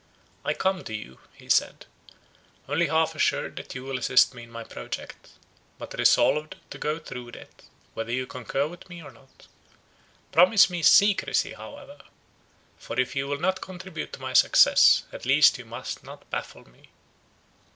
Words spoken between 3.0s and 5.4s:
assured that you will assist me in my project,